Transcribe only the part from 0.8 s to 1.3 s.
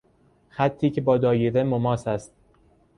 که با